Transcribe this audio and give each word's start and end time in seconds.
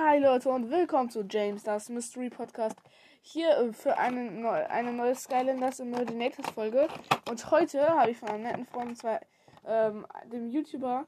Hi 0.00 0.20
Leute 0.20 0.48
und 0.50 0.70
willkommen 0.70 1.10
zu 1.10 1.24
James 1.28 1.64
das 1.64 1.88
Mystery 1.88 2.30
Podcast. 2.30 2.76
Hier 3.20 3.58
äh, 3.58 3.72
für 3.72 3.98
eine, 3.98 4.30
neu, 4.30 4.64
eine 4.68 4.92
neue 4.92 5.16
Skylanders 5.16 5.80
Imaginations 5.80 6.48
Folge. 6.50 6.86
Und 7.28 7.50
heute 7.50 7.84
habe 7.88 8.12
ich 8.12 8.16
von 8.16 8.28
einem 8.28 8.44
netten 8.44 8.64
Freund, 8.66 8.90
und 8.90 8.96
zwar 8.96 9.18
ähm, 9.66 10.06
dem 10.32 10.50
YouTuber 10.50 11.04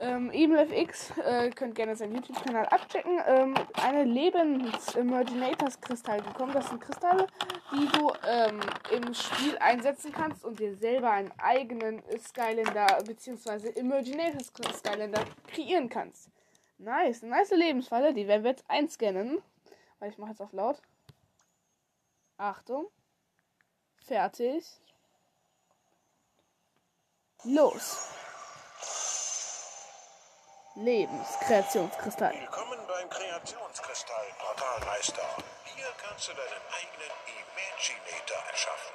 ähm, 0.00 0.32
EvilFX, 0.32 1.12
äh, 1.18 1.50
könnt 1.50 1.76
gerne 1.76 1.94
seinen 1.94 2.16
YouTube-Kanal 2.16 2.66
abchecken, 2.66 3.20
ähm, 3.28 3.54
eine 3.80 4.02
Lebens-Imaginators-Kristall 4.02 6.20
bekommen. 6.20 6.52
Das 6.52 6.68
sind 6.68 6.80
Kristalle, 6.80 7.28
die 7.72 7.86
du 7.96 8.12
ähm, 8.28 8.58
im 8.90 9.14
Spiel 9.14 9.56
einsetzen 9.58 10.10
kannst 10.10 10.44
und 10.44 10.58
dir 10.58 10.74
selber 10.74 11.12
einen 11.12 11.30
eigenen 11.38 12.02
Skylander 12.18 12.88
bzw. 13.06 13.68
Imaginators 13.78 14.48
Skylander 14.48 15.22
kreieren 15.46 15.88
kannst. 15.88 16.28
Nice, 16.82 17.20
nice 17.20 17.50
Lebensfalle, 17.50 18.14
die 18.14 18.26
werden 18.26 18.42
wir 18.42 18.52
jetzt 18.52 18.64
einscannen. 18.66 19.42
Weil 19.98 20.10
ich 20.10 20.16
mache 20.16 20.30
jetzt 20.30 20.40
auf 20.40 20.52
laut. 20.52 20.80
Achtung. 22.38 22.90
Fertig. 24.02 24.64
Los. 27.44 28.08
Lebenskreationskristall. 30.76 32.32
Willkommen 32.32 32.78
beim 32.88 33.10
Kreationskristall 33.10 34.26
Portalmeister. 34.38 35.36
Hier 35.76 35.92
kannst 35.98 36.28
du 36.28 36.32
deinen 36.32 36.62
eigenen 36.72 37.12
Imaginator 37.26 38.38
erschaffen. 38.50 38.94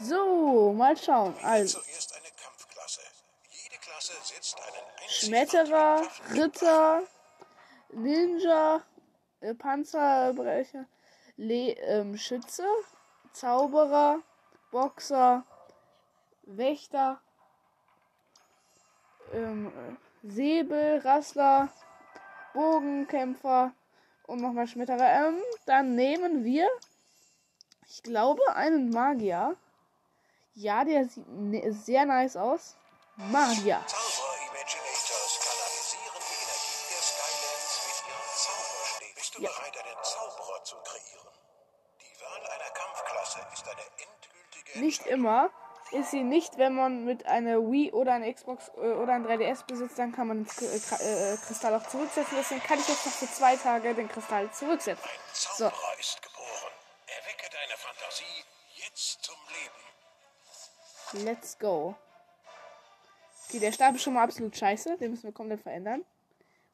So, 0.00 0.74
mal 0.74 0.98
schauen. 0.98 1.34
Also, 1.42 1.80
zuerst 1.80 2.14
eine 2.14 2.28
Kampfklasse. 2.36 3.00
Jede 3.48 3.78
Klasse 3.78 3.86
setzt 3.86 3.86
einen 3.86 3.95
Schmetterer, 5.08 6.02
Ritter, 6.32 7.02
Ninja, 7.92 8.82
äh, 9.40 9.54
Panzerbrecher, 9.54 10.86
Le 11.36 11.72
ähm, 11.72 12.16
Schütze, 12.16 12.66
Zauberer, 13.32 14.20
Boxer, 14.70 15.44
Wächter, 16.42 17.20
ähm, 19.32 19.66
äh, 19.66 20.28
Säbel, 20.28 20.98
Rassler, 20.98 21.68
Bogenkämpfer 22.54 23.72
und 24.26 24.40
nochmal 24.40 24.66
Schmetterer. 24.66 25.28
Ähm, 25.28 25.38
dann 25.66 25.94
nehmen 25.94 26.44
wir, 26.44 26.68
ich 27.88 28.02
glaube, 28.02 28.42
einen 28.54 28.90
Magier. 28.90 29.56
Ja, 30.54 30.84
der 30.84 31.04
sieht 31.06 31.28
ne 31.28 31.72
sehr 31.72 32.06
nice 32.06 32.36
aus. 32.36 32.76
Magier. 33.16 33.82
Zauber-Imaginators 33.86 35.40
kanalisieren 35.40 36.20
die 36.20 36.36
Energie 36.44 36.84
der 36.90 37.02
Skylands 37.02 37.80
mit 37.86 37.98
ihren 38.08 38.30
Zauberstäben. 38.36 39.14
Bist 39.14 39.34
du 39.34 39.42
Ja. 39.42 39.50
bereit, 39.50 39.76
einen 39.78 40.04
Zauberer 40.04 40.64
zu 40.64 40.76
kreieren? 40.82 41.28
Die 42.00 42.20
Wahl 42.22 42.46
einer 42.50 42.70
Kampfklasse 42.70 43.38
ist 43.54 43.66
eine 43.66 43.80
endgültige 43.82 44.78
Nicht 44.80 45.06
immer. 45.06 45.50
Ist 45.92 46.10
sie 46.10 46.24
nicht, 46.24 46.58
wenn 46.58 46.74
man 46.74 47.04
mit 47.04 47.24
einer 47.26 47.58
Wii 47.60 47.92
oder 47.92 48.12
einer 48.14 48.30
Xbox 48.32 48.68
äh, 48.76 48.80
oder 48.80 49.12
ein 49.14 49.24
3DS 49.24 49.64
besitzt, 49.66 49.98
dann 49.98 50.10
kann 50.12 50.26
man 50.26 50.44
K- 50.46 50.64
äh, 50.66 51.34
äh, 51.34 51.36
Kristall 51.38 51.74
auch 51.76 51.86
zurücksetzen. 51.86 52.36
Deswegen 52.36 52.60
kann 52.62 52.78
ich 52.80 52.88
jetzt 52.88 53.06
noch 53.06 53.12
für 53.12 53.30
zwei 53.32 53.56
Tage 53.56 53.94
den 53.94 54.08
Kristall 54.08 54.50
zurücksetzen. 54.52 55.04
Ein 55.08 55.18
So, 55.32 55.70
Zauberer 55.70 55.98
ist 55.98 56.20
geboren. 56.20 56.72
Erwecke 57.06 57.48
deine 57.50 57.76
Fantasie 57.78 58.44
jetzt 58.74 59.22
zum 59.22 59.36
Leben. 59.48 61.24
let's 61.24 61.56
go. 61.58 61.94
Okay, 63.48 63.60
der 63.60 63.72
Stab 63.72 63.94
ist 63.94 64.02
schon 64.02 64.14
mal 64.14 64.24
absolut 64.24 64.56
scheiße. 64.56 64.96
Den 64.98 65.12
müssen 65.12 65.24
wir 65.24 65.32
komplett 65.32 65.60
verändern. 65.60 66.04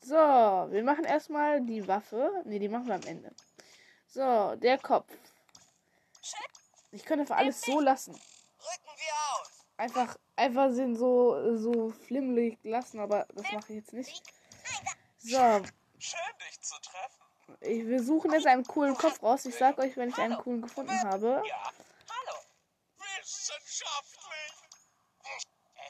So, 0.00 0.14
wir 0.14 0.82
machen 0.82 1.04
erstmal 1.04 1.60
die 1.60 1.86
Waffe. 1.86 2.42
Ne, 2.44 2.58
die 2.58 2.68
machen 2.68 2.86
wir 2.86 2.94
am 2.94 3.02
Ende. 3.02 3.30
So, 4.08 4.56
der 4.56 4.78
Kopf. 4.78 5.10
Ich 6.90 7.04
könnte 7.04 7.22
einfach 7.22 7.36
alles 7.36 7.60
so 7.60 7.80
lassen. 7.80 8.14
Wir. 8.14 9.42
Einfach, 9.76 10.16
einfach 10.36 10.70
sind 10.70 10.96
so, 10.96 11.56
so 11.56 11.90
flimmelig 11.90 12.58
lassen, 12.62 13.00
aber 13.00 13.26
das 13.34 13.50
mache 13.52 13.72
ich 13.72 13.76
jetzt 13.76 13.92
nicht. 13.92 14.22
So, 15.18 15.62
Schön, 15.98 16.20
dich 16.48 16.60
zu 16.60 16.74
treffen. 16.80 17.58
ich, 17.60 17.86
wir 17.86 18.02
suchen 18.02 18.32
jetzt 18.32 18.46
einen 18.46 18.64
coolen 18.64 18.96
Kopf 18.96 19.22
raus. 19.22 19.46
Ich 19.46 19.56
sag 19.56 19.78
euch, 19.78 19.96
wenn 19.96 20.10
ich 20.10 20.18
einen 20.18 20.36
coolen 20.36 20.62
gefunden 20.62 21.00
habe. 21.04 21.42
Ja, 21.46 21.70
hallo. 22.08 22.38
Wissenschaftlich. 23.20 24.11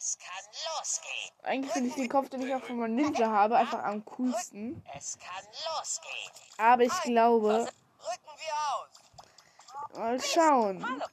Es 0.04 0.18
kann 0.18 0.44
losgehen. 0.76 1.30
Eigentlich 1.44 1.72
finde 1.72 1.88
ich 1.90 1.94
den 1.94 2.08
Kopf, 2.08 2.28
den 2.28 2.42
ich 2.42 2.52
auch 2.52 2.64
von 2.64 2.76
meinem 2.76 2.96
Ninja 2.96 3.30
habe, 3.30 3.56
einfach 3.56 3.84
am 3.84 4.04
coolsten. 4.04 4.84
Es 4.96 5.16
kann 5.16 5.44
losgehen. 5.44 6.32
Aber 6.58 6.82
ich 6.82 7.02
glaube, 7.02 7.52
Rücken 7.52 8.32
wir 8.36 8.54
aus. 8.74 9.96
mal 9.96 10.20
schauen. 10.20 10.84
Hallo. 10.84 11.06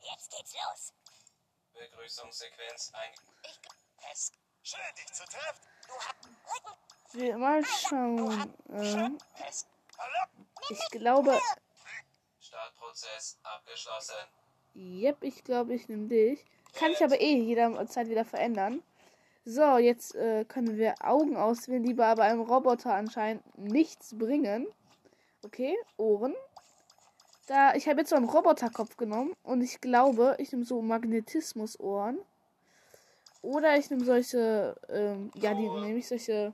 Jetzt 0.00 0.30
geht's 0.34 0.54
los. 0.54 0.94
Begrüßungssequenz 1.74 2.90
ein. 2.94 3.12
Ich, 3.42 3.60
es. 4.10 4.32
Schön, 4.62 4.80
dich 4.96 5.12
zu 5.12 5.24
treffen. 5.24 5.68
Du 5.86 5.92
hast. 5.92 6.24
Rücken. 6.24 6.78
Wir 7.12 7.36
mal 7.36 7.62
schauen. 7.66 8.54
Ähm, 8.70 9.18
ich 10.70 10.88
glaube, 10.88 11.38
Startprozess 12.40 13.38
abgeschlossen. 13.42 14.14
yep, 14.74 15.22
ich 15.22 15.44
glaube, 15.44 15.74
ich 15.74 15.86
nehme 15.88 16.08
dich. 16.08 16.46
Kann 16.74 16.92
ich 16.92 17.02
aber 17.02 17.20
eh 17.20 17.36
jederzeit 17.36 18.08
wieder 18.08 18.24
verändern. 18.24 18.82
So, 19.44 19.78
jetzt 19.78 20.14
äh, 20.14 20.44
können 20.44 20.76
wir 20.76 20.94
Augen 21.00 21.36
auswählen, 21.36 21.82
die 21.82 21.94
bei 21.94 22.14
einem 22.14 22.42
Roboter 22.42 22.94
anscheinend 22.94 23.42
nichts 23.58 24.16
bringen. 24.16 24.66
Okay, 25.42 25.74
Ohren. 25.96 26.34
Da, 27.46 27.74
ich 27.74 27.88
habe 27.88 28.00
jetzt 28.00 28.10
so 28.10 28.16
einen 28.16 28.28
Roboterkopf 28.28 28.96
genommen 28.96 29.32
und 29.42 29.62
ich 29.62 29.80
glaube, 29.80 30.36
ich 30.38 30.52
nehme 30.52 30.64
so 30.64 30.82
Magnetismusohren. 30.82 32.20
Oder 33.42 33.76
ich 33.76 33.90
nehme 33.90 34.04
solche, 34.04 34.76
ähm, 34.88 35.30
ja, 35.34 35.54
die 35.54 35.68
nehme 35.68 35.98
ich 35.98 36.06
solche 36.06 36.52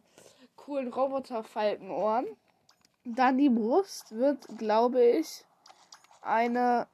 coolen 0.55 0.93
Roboterfalkenohren. 0.93 2.27
Dann 3.05 3.37
die 3.37 3.51
Brust 3.51 4.17
wird, 4.17 4.47
glaube 4.57 5.05
ich, 5.05 5.45
eine 6.23 6.87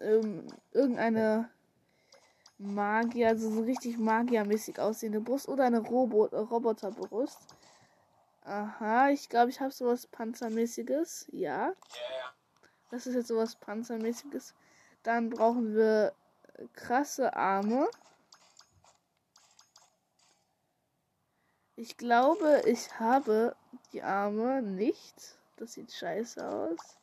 ähm, 0.00 0.46
irgendeine 0.72 1.50
Magier, 2.58 3.28
also 3.28 3.50
so 3.50 3.62
richtig 3.62 3.98
Magiermäßig 3.98 4.78
aussehende 4.78 5.20
Brust 5.20 5.48
oder 5.48 5.64
eine 5.64 5.80
Robo 5.80 6.26
äh, 6.26 6.36
Roboterbrust. 6.36 7.38
Aha, 8.42 9.10
ich 9.10 9.28
glaube, 9.28 9.50
ich 9.50 9.60
habe 9.60 9.72
sowas 9.72 10.06
Panzermäßiges. 10.06 11.26
Ja, 11.32 11.74
das 12.90 13.06
ist 13.06 13.14
jetzt 13.14 13.28
sowas 13.28 13.56
Panzermäßiges. 13.56 14.54
Dann 15.02 15.30
brauchen 15.30 15.74
wir 15.74 16.14
krasse 16.72 17.34
Arme. 17.34 17.88
Ich 21.74 21.96
glaube, 21.96 22.62
ich 22.66 22.98
habe 22.98 23.54
die 23.92 24.02
Arme 24.02 24.62
nicht. 24.62 25.38
Das 25.56 25.74
sieht 25.74 25.92
scheiße 25.92 26.46
aus. 26.46 26.98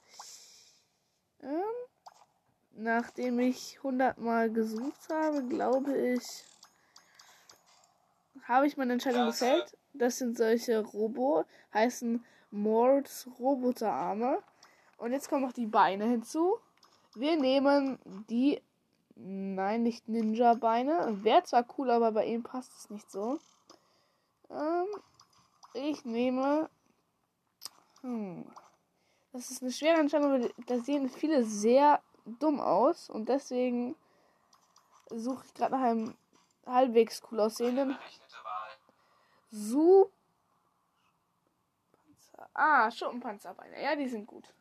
Ähm, 1.41 1.61
nachdem 2.75 3.39
ich 3.39 3.81
hundertmal 3.83 4.51
gesucht 4.51 5.09
habe, 5.09 5.43
glaube 5.43 5.95
ich, 5.97 6.43
habe 8.43 8.67
ich 8.67 8.77
meine 8.77 8.93
Entscheidung 8.93 9.27
gefällt. 9.27 9.77
Das 9.93 10.17
sind 10.17 10.37
solche 10.37 10.79
Robo, 10.79 11.45
heißen 11.73 12.23
Mords 12.51 13.27
Roboterarme. 13.39 14.39
Und 14.97 15.11
jetzt 15.11 15.29
kommen 15.29 15.43
noch 15.43 15.53
die 15.53 15.67
Beine 15.67 16.05
hinzu. 16.05 16.57
Wir 17.15 17.37
nehmen 17.37 17.99
die, 18.29 18.61
nein, 19.15 19.83
nicht 19.83 20.07
Ninja-Beine. 20.07 21.23
Wäre 21.23 21.43
zwar 21.43 21.65
cool, 21.77 21.91
aber 21.91 22.11
bei 22.11 22.25
ihm 22.25 22.43
passt 22.43 22.73
es 22.77 22.89
nicht 22.89 23.09
so. 23.11 23.39
Ähm, 24.49 24.87
ich 25.73 26.05
nehme, 26.05 26.69
hm, 28.01 28.45
das 29.31 29.51
ist 29.51 29.61
eine 29.61 29.71
schwere 29.71 29.99
Entscheidung, 29.99 30.31
weil 30.31 30.53
da 30.65 30.79
sehen 30.79 31.09
viele 31.09 31.43
sehr 31.43 32.01
dumm 32.25 32.59
aus 32.59 33.09
und 33.09 33.29
deswegen 33.29 33.95
suche 35.09 35.45
ich 35.45 35.53
gerade 35.53 35.75
nach 35.75 35.81
einem 35.81 36.17
halbwegs 36.65 37.21
cool 37.31 37.39
aussehenden 37.39 37.89
Berechnete 37.89 38.35
Wahl. 38.43 38.69
Su. 39.51 40.09
Panzer. 42.43 42.49
Ah, 42.53 42.91
Schuppenpanzerbeine. 42.91 43.81
Ja, 43.81 43.95
die 43.95 44.07
sind 44.07 44.25
gut. 44.27 44.53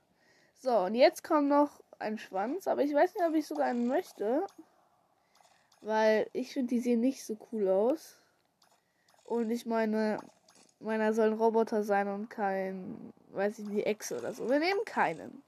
So, 0.58 0.76
und 0.80 0.94
jetzt 0.94 1.24
kommt 1.24 1.48
noch 1.48 1.80
ein 1.98 2.18
Schwanz, 2.18 2.66
aber 2.66 2.82
ich 2.82 2.94
weiß 2.94 3.14
nicht, 3.14 3.26
ob 3.26 3.34
ich 3.34 3.46
sogar 3.46 3.66
einen 3.66 3.86
möchte. 3.86 4.46
Weil 5.80 6.28
ich 6.32 6.52
finde, 6.52 6.74
die 6.74 6.80
sehen 6.80 7.00
nicht 7.00 7.24
so 7.24 7.36
cool 7.50 7.68
aus. 7.68 8.20
Und 9.24 9.50
ich 9.50 9.66
meine, 9.66 10.18
meiner 10.78 11.12
sollen 11.12 11.34
Roboter 11.34 11.82
sein 11.82 12.08
und 12.08 12.28
kein, 12.28 13.12
weiß 13.30 13.58
ich 13.60 13.66
nicht, 13.66 13.86
Echse 13.86 14.18
oder 14.18 14.32
so. 14.32 14.48
Wir 14.48 14.60
nehmen 14.60 14.84
keinen. 14.84 15.42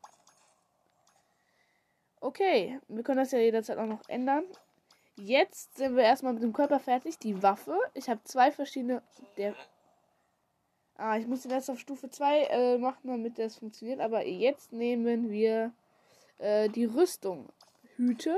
Okay, 2.24 2.80
wir 2.88 3.02
können 3.02 3.18
das 3.18 3.32
ja 3.32 3.38
jederzeit 3.38 3.76
auch 3.76 3.84
noch 3.84 4.08
ändern. 4.08 4.44
Jetzt 5.16 5.76
sind 5.76 5.94
wir 5.94 6.04
erstmal 6.04 6.32
mit 6.32 6.42
dem 6.42 6.54
Körper 6.54 6.80
fertig. 6.80 7.18
Die 7.18 7.42
Waffe. 7.42 7.78
Ich 7.92 8.08
habe 8.08 8.24
zwei 8.24 8.50
verschiedene. 8.50 9.02
Der 9.36 9.54
Ah, 10.96 11.18
ich 11.18 11.26
muss 11.26 11.42
den 11.42 11.50
erst 11.50 11.68
auf 11.68 11.78
Stufe 11.78 12.08
2 12.08 12.44
äh, 12.44 12.78
machen, 12.78 13.08
damit 13.08 13.38
das 13.38 13.56
funktioniert. 13.56 14.00
Aber 14.00 14.24
jetzt 14.24 14.72
nehmen 14.72 15.30
wir 15.30 15.74
äh, 16.38 16.70
die 16.70 16.86
Rüstung. 16.86 17.50
Hüte 17.96 18.34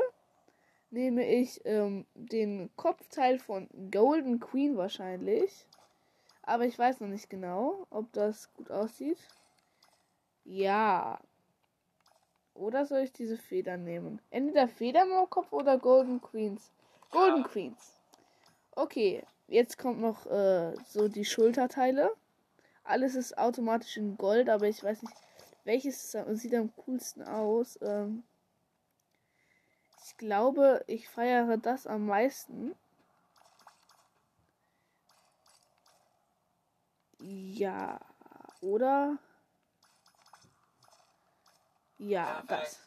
nehme 0.90 1.24
ich 1.24 1.60
ähm, 1.64 2.06
den 2.14 2.70
Kopfteil 2.74 3.38
von 3.38 3.68
Golden 3.92 4.40
Queen 4.40 4.76
wahrscheinlich. 4.76 5.64
Aber 6.42 6.64
ich 6.64 6.76
weiß 6.76 6.98
noch 6.98 7.08
nicht 7.08 7.30
genau, 7.30 7.86
ob 7.90 8.12
das 8.12 8.52
gut 8.54 8.68
aussieht. 8.68 9.18
Ja. 10.42 11.20
Oder 12.58 12.86
soll 12.86 13.00
ich 13.00 13.12
diese 13.12 13.36
Federn 13.36 13.84
nehmen? 13.84 14.20
Entweder 14.30 14.68
Federn 14.68 15.12
am 15.12 15.28
Kopf 15.28 15.52
oder 15.52 15.78
Golden 15.78 16.20
Queens. 16.20 16.70
Golden. 17.10 17.44
Queens. 17.44 17.94
Okay, 18.72 19.22
jetzt 19.48 19.78
kommt 19.78 20.00
noch 20.00 20.26
äh, 20.26 20.74
so 20.86 21.08
die 21.08 21.24
Schulterteile. 21.24 22.10
Alles 22.84 23.14
ist 23.14 23.36
automatisch 23.36 23.96
in 23.96 24.16
Gold, 24.16 24.48
aber 24.48 24.68
ich 24.68 24.82
weiß 24.82 25.02
nicht, 25.02 25.14
welches 25.64 26.12
sieht 26.12 26.54
am 26.54 26.74
coolsten 26.76 27.22
aus. 27.22 27.78
Ähm, 27.82 28.22
ich 30.04 30.16
glaube, 30.16 30.84
ich 30.86 31.08
feiere 31.08 31.56
das 31.56 31.86
am 31.86 32.06
meisten. 32.06 32.74
Ja, 37.18 38.00
oder? 38.60 39.18
Ja, 41.98 42.42
das. 42.42 42.46
Perfekt. 42.46 42.86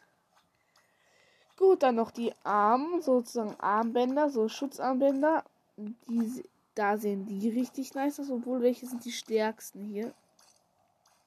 Gut, 1.59 1.83
dann 1.83 1.95
noch 1.95 2.11
die 2.11 2.33
Arm, 2.43 3.01
sozusagen 3.01 3.59
Armbänder, 3.59 4.29
so 4.29 4.47
Schutzarmbänder. 4.47 5.43
Die, 5.75 6.43
da 6.73 6.97
sehen 6.97 7.25
die 7.25 7.49
richtig 7.49 7.93
nice 7.93 8.21
aus, 8.21 8.29
obwohl 8.29 8.61
welche 8.61 8.85
sind 8.85 9.03
die 9.03 9.11
stärksten 9.11 9.83
hier? 9.83 10.13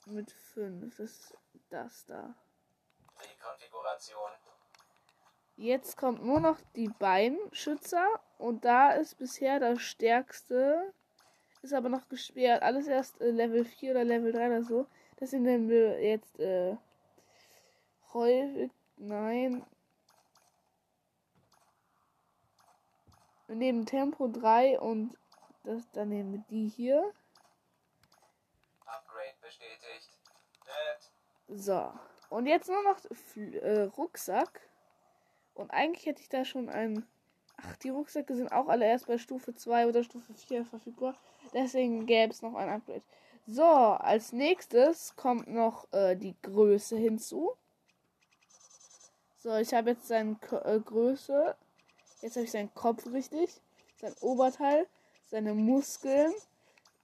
Mit 0.06 0.32
fünf 0.32 0.98
ist 0.98 1.34
das 1.68 2.06
da. 2.06 2.34
Rekonfiguration. 3.20 4.30
Jetzt 5.56 5.98
kommt 5.98 6.24
nur 6.24 6.40
noch 6.40 6.58
die 6.76 6.88
Beinschützer 6.88 8.08
und 8.38 8.64
da 8.64 8.92
ist 8.92 9.18
bisher 9.18 9.60
das 9.60 9.82
stärkste, 9.82 10.94
ist 11.60 11.74
aber 11.74 11.90
noch 11.90 12.08
gesperrt. 12.08 12.62
Alles 12.62 12.86
erst 12.86 13.20
äh, 13.20 13.30
Level 13.30 13.66
4 13.66 13.90
oder 13.90 14.04
Level 14.04 14.32
3 14.32 14.46
oder 14.46 14.64
so. 14.64 14.86
Deswegen 15.20 15.42
nehmen 15.42 15.68
wir 15.68 16.02
jetzt 16.02 16.40
äh, 16.40 16.76
häufig, 18.14 18.70
nein. 18.96 19.64
Wir 23.46 23.56
nehmen 23.56 23.84
Tempo 23.84 24.28
3 24.28 24.80
und 24.80 25.16
das, 25.64 25.90
dann 25.92 26.08
nehmen 26.08 26.32
wir 26.32 26.44
die 26.50 26.68
hier. 26.68 27.12
Upgrade 28.86 29.34
bestätigt. 29.40 30.18
Nett. 30.66 31.12
So. 31.48 31.92
Und 32.30 32.46
jetzt 32.46 32.68
nur 32.68 32.82
noch 32.82 32.98
äh, 33.36 33.82
Rucksack. 33.96 34.60
Und 35.54 35.70
eigentlich 35.70 36.06
hätte 36.06 36.22
ich 36.22 36.28
da 36.28 36.44
schon 36.44 36.68
einen. 36.68 37.06
Ach, 37.58 37.76
die 37.76 37.90
Rucksäcke 37.90 38.34
sind 38.34 38.50
auch 38.50 38.68
alle 38.68 38.86
erst 38.86 39.06
bei 39.06 39.18
Stufe 39.18 39.54
2 39.54 39.86
oder 39.86 40.02
Stufe 40.02 40.32
4 40.32 40.64
verfügbar. 40.64 41.14
Deswegen 41.52 42.06
gäbe 42.06 42.32
es 42.32 42.42
noch 42.42 42.54
ein 42.54 42.70
Upgrade. 42.70 43.02
So, 43.46 43.64
als 43.64 44.32
nächstes 44.32 45.14
kommt 45.16 45.48
noch 45.48 45.92
äh, 45.92 46.16
die 46.16 46.34
Größe 46.40 46.96
hinzu. 46.96 47.54
So, 49.42 49.56
ich 49.56 49.74
habe 49.74 49.90
jetzt 49.90 50.06
seine 50.06 50.36
äh, 50.64 50.78
Größe. 50.78 51.56
Jetzt 52.20 52.36
habe 52.36 52.44
ich 52.44 52.52
seinen 52.52 52.72
Kopf 52.74 53.04
richtig. 53.08 53.60
Sein 53.96 54.14
Oberteil, 54.20 54.86
seine 55.26 55.52
Muskeln 55.52 56.32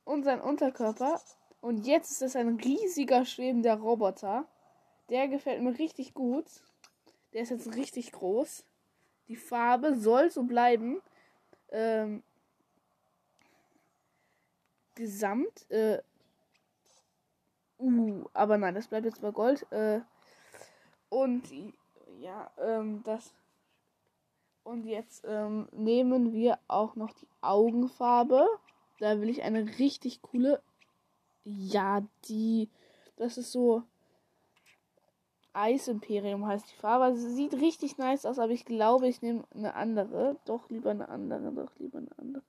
und 0.05 0.23
sein 0.23 0.41
Unterkörper. 0.41 1.21
Und 1.61 1.85
jetzt 1.85 2.13
ist 2.13 2.23
es 2.23 2.37
ein 2.37 2.61
riesiger 2.61 3.25
schwebender 3.25 3.75
Roboter. 3.75 4.47
Der 5.09 5.27
gefällt 5.27 5.63
mir 5.63 5.77
richtig 5.81 6.15
gut. 6.15 6.45
Der 7.33 7.43
ist 7.43 7.51
jetzt 7.51 7.75
richtig 7.75 8.13
groß. 8.13 8.65
Die 9.27 9.37
Farbe 9.37 9.97
soll 9.97 10.31
so 10.31 10.45
bleiben. 10.45 11.03
Ähm, 11.73 12.23
gesamt. 14.95 15.69
Äh, 15.73 16.03
uh, 17.81 18.27
aber 18.33 18.59
nein, 18.59 18.77
das 18.77 18.87
bleibt 18.87 19.07
jetzt 19.07 19.23
bei 19.23 19.33
Gold. 19.33 19.67
Äh, 19.73 20.03
und 21.09 21.51
ja, 22.21 22.51
ähm, 22.59 23.03
das. 23.05 23.33
Und 24.65 24.85
jetzt 24.85 25.25
ähm, 25.27 25.69
nehmen 25.73 26.33
wir 26.33 26.59
auch 26.69 26.95
noch 26.95 27.13
die 27.13 27.29
Augenfarbe. 27.41 28.47
Da 28.99 29.21
will 29.21 29.29
ich 29.29 29.43
eine 29.43 29.79
richtig 29.79 30.21
coole. 30.23 30.61
Ja, 31.45 32.03
die. 32.29 32.69
Das 33.17 33.39
ist 33.39 33.53
so. 33.53 33.83
Eisimperium 35.55 36.47
heißt 36.47 36.71
die 36.71 36.77
Farbe. 36.77 37.05
Also 37.05 37.27
sie 37.27 37.35
sieht 37.35 37.55
richtig 37.55 37.99
nice 37.99 38.27
aus, 38.27 38.39
aber 38.39 38.53
ich 38.53 38.65
glaube, 38.65 39.09
ich 39.09 39.23
nehme 39.23 39.45
eine 39.55 39.75
andere. 39.75 40.37
Doch 40.45 40.69
lieber 40.69 40.91
eine 40.91 41.09
andere, 41.09 41.53
doch 41.53 41.79
lieber 41.79 41.99
eine 41.99 42.19
andere. 42.19 42.45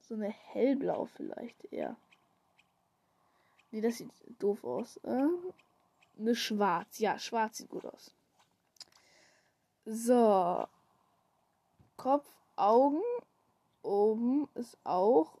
So 0.00 0.14
eine 0.14 0.28
hellblau 0.28 1.06
vielleicht 1.06 1.72
eher. 1.72 1.96
Nee, 3.70 3.80
das 3.80 3.98
sieht 3.98 4.10
doof 4.38 4.64
aus. 4.64 4.98
Äh, 4.98 5.28
eine 6.18 6.34
schwarz. 6.34 6.98
Ja, 6.98 7.18
schwarz 7.18 7.58
sieht 7.58 7.70
gut 7.70 7.86
aus. 7.86 8.12
So. 9.84 10.66
Kopf, 11.96 12.26
Augen. 12.56 13.02
Oben 13.82 14.48
ist 14.54 14.78
auch. 14.84 15.38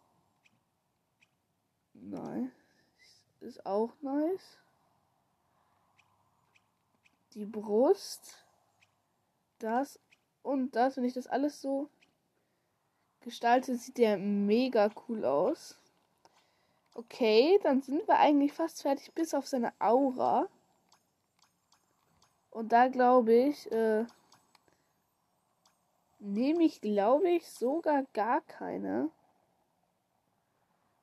Nein. 1.94 2.50
Ist 3.40 3.64
auch 3.64 3.90
nice. 4.00 4.58
Die 7.34 7.46
Brust. 7.46 8.44
Das 9.58 9.98
und 10.42 10.74
das. 10.74 10.96
Wenn 10.96 11.04
ich 11.04 11.14
das 11.14 11.28
alles 11.28 11.60
so 11.60 11.88
gestalte, 13.20 13.76
sieht 13.76 13.98
der 13.98 14.18
mega 14.18 14.90
cool 15.08 15.24
aus. 15.24 15.78
Okay, 16.94 17.58
dann 17.62 17.80
sind 17.80 18.06
wir 18.06 18.18
eigentlich 18.18 18.52
fast 18.52 18.82
fertig, 18.82 19.14
bis 19.14 19.34
auf 19.34 19.46
seine 19.46 19.72
Aura. 19.78 20.48
Und 22.50 22.72
da 22.72 22.88
glaube 22.88 23.32
ich, 23.32 23.70
äh, 23.72 24.04
nehme 26.22 26.62
ich, 26.62 26.80
glaube 26.80 27.28
ich, 27.30 27.48
sogar 27.48 28.04
gar 28.12 28.40
keine. 28.42 29.10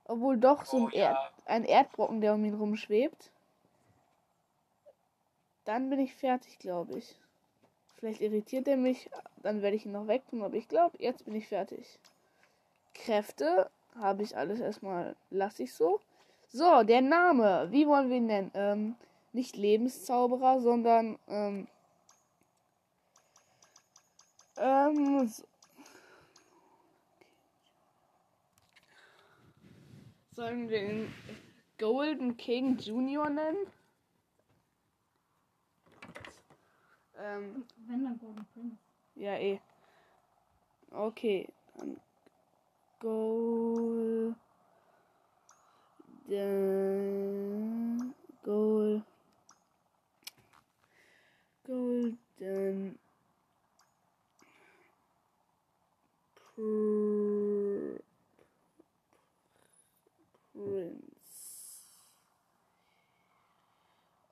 Obwohl 0.05 0.37
doch 0.37 0.65
so 0.65 0.77
ein, 0.77 0.83
Oh 0.85 0.89
ja. 0.97 1.11
Erd 1.11 1.33
ein 1.45 1.63
Erdbrocken, 1.65 2.21
der 2.21 2.33
um 2.33 2.45
ihn 2.45 2.55
rumschwebt. 2.55 3.31
Dann 5.65 5.89
bin 5.89 5.99
ich 5.99 6.15
fertig, 6.15 6.57
glaube 6.59 6.97
ich. 6.97 7.15
Vielleicht 7.95 8.21
irritiert 8.21 8.67
er 8.67 8.77
mich, 8.77 9.09
dann 9.43 9.61
werde 9.61 9.75
ich 9.75 9.85
ihn 9.85 9.91
noch 9.91 10.07
wegtun, 10.07 10.41
aber 10.41 10.55
ich 10.55 10.69
glaube, 10.69 10.95
jetzt 10.99 11.25
bin 11.25 11.35
ich 11.35 11.47
fertig. 11.47 11.99
Kräfte 12.93 13.69
habe 13.99 14.23
ich 14.23 14.37
alles 14.37 14.61
erstmal, 14.61 15.15
lasse 15.29 15.63
ich 15.63 15.73
so. 15.73 15.99
So, 16.47 16.83
der 16.83 17.01
Name, 17.01 17.67
wie 17.71 17.87
wollen 17.87 18.09
wir 18.09 18.17
ihn 18.17 18.25
nennen? 18.27 18.51
Ähm, 18.53 18.95
nicht 19.33 19.57
Lebenszauberer, 19.57 20.61
sondern 20.61 21.19
ähm, 21.27 21.67
ähm, 24.59 25.27
so. 25.27 25.43
Sollen 30.33 30.69
wir 30.69 30.81
ihn 30.89 31.13
Golden 31.77 32.37
King 32.37 32.77
Junior 32.77 33.29
nennen? 33.29 33.67
Ähm, 37.17 37.65
Wenn 37.87 38.05
dann 38.05 38.17
Golden 38.19 38.45
Prince. 38.53 38.77
ja, 39.15 39.37
eh. 39.37 39.59
Okay, 40.91 41.49
dann 41.75 41.99
Goal. 42.99 44.35
Dann 46.27 48.13
Goal. 48.43 49.03
Golden. 51.65 52.99
Pr 56.35 57.99
Prince. 60.53 61.09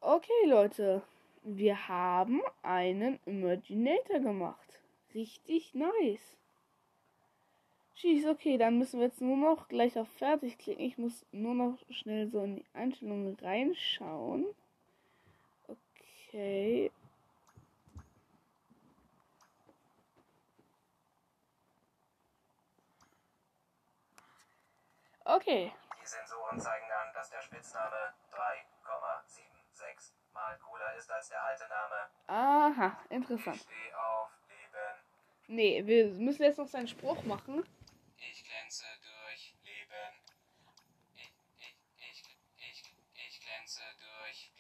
Okay, 0.02 0.47
Leute. 0.58 1.04
Wir 1.44 1.88
haben 1.88 2.42
einen 2.64 3.20
Imaginator 3.26 4.20
gemacht. 4.20 4.80
Richtig 5.14 5.76
nice. 5.76 6.36
Schieß, 7.94 8.26
okay, 8.26 8.58
dann 8.58 8.80
müssen 8.80 9.00
wir 9.00 9.06
jetzt 9.06 9.22
nur 9.22 9.38
noch 9.38 9.68
gleich 9.68 10.00
auf 10.00 10.10
Fertig 10.18 10.58
klicken. 10.58 10.84
Ich 10.84 10.98
muss 10.98 11.28
nur 11.32 11.54
noch 11.54 11.78
schnell 11.92 12.28
so 12.28 12.42
in 12.42 12.56
die 12.56 12.66
Einstellungen 12.74 13.38
reinschauen. 13.40 14.48
Okay. 15.68 16.92
Okay. 25.24 25.72
Die 26.02 26.08
Sensoren 26.08 26.60
zeigen 26.60 26.86
an, 27.00 27.14
dass 27.14 27.30
der 27.30 27.42
Spitzname 27.42 27.96
3,76 28.32 28.32
mal 28.32 28.56
cooler 28.56 28.67
ist 30.98 31.12
als 31.12 31.30
der 31.30 31.44
alte 31.44 31.64
Name. 31.68 32.10
Aha, 32.28 33.00
Ich 33.06 33.12
interessant. 33.16 33.58
stehe 33.62 33.98
auf 34.00 34.30
Leben. 34.50 35.56
Nee, 35.56 35.86
wir 35.86 36.08
müssen 36.16 36.44
jetzt 36.44 36.58
noch 36.58 36.68
seinen 36.68 36.88
Spruch 36.88 37.24
machen. 37.24 37.66
Ich 38.18 38.44
glänze 38.44 38.86
durch 39.02 39.56
Leben. 39.64 40.14
Ich, 41.16 41.32
ich, 41.60 41.76
ich, 42.10 42.24
ich, 42.58 42.84
ich 43.28 43.42
glänze 43.42 43.82
durch. 44.00 44.52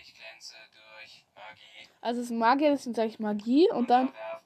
Ich 0.00 0.14
glänze 0.14 0.56
durch 0.72 1.24
Magie. 1.34 1.88
Also 2.00 2.20
es 2.20 2.26
ist 2.30 2.36
Magier, 2.36 2.70
deswegen 2.70 2.94
sage 2.94 3.08
ich 3.08 3.18
Magie 3.20 3.70
und 3.70 3.88
dann. 3.90 4.08
Unterwerft 4.08 4.43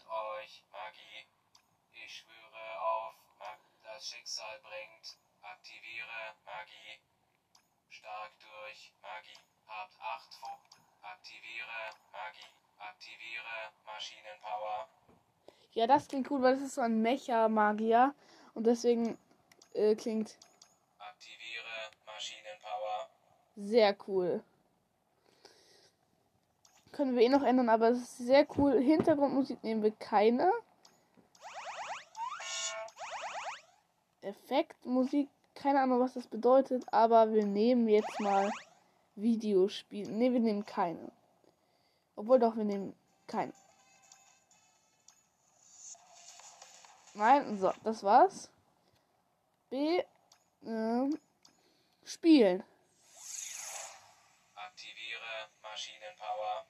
Maschinenpower. 13.99 14.88
Ja, 15.73 15.88
das 15.88 16.07
klingt 16.07 16.31
cool, 16.31 16.40
weil 16.40 16.55
das 16.55 16.62
ist 16.62 16.75
so 16.76 16.83
ein 16.83 17.02
Mecha-Magier. 17.02 18.14
Und 18.55 18.64
deswegen 18.64 19.19
äh, 19.75 19.97
klingt 19.97 20.37
Aktiviere 20.99 21.90
Maschinenpower. 22.07 23.09
sehr 23.57 23.97
cool. 24.07 24.40
Können 26.93 27.17
wir 27.17 27.23
eh 27.23 27.28
noch 27.28 27.43
ändern, 27.43 27.69
aber 27.69 27.88
es 27.88 27.99
ist 27.99 28.19
sehr 28.19 28.47
cool. 28.57 28.81
Hintergrundmusik 28.81 29.64
nehmen 29.64 29.83
wir 29.83 29.90
keine. 29.90 30.52
Effektmusik, 34.23 35.28
keine 35.57 35.81
Ahnung, 35.81 35.99
was 35.99 36.14
das 36.14 36.28
bedeutet, 36.28 36.85
aber 36.93 37.33
wir 37.33 37.45
nehmen 37.45 37.88
jetzt 37.88 38.21
mal 38.21 38.52
Videospiele. 39.17 40.12
Ne, 40.12 40.33
wir 40.33 40.40
nehmen 40.40 40.64
keine. 40.64 41.11
Obwohl 42.14 42.38
doch, 42.38 42.57
wir 42.57 42.64
nehmen 42.64 42.95
keine. 43.26 43.52
Nein, 47.19 47.59
so, 47.59 47.73
das 47.83 48.05
war's. 48.05 48.49
B. 49.71 50.01
Ähm, 50.65 51.19
spielen. 52.05 52.63
Aktiviere 54.55 55.51
Maschinenpower. 55.61 56.67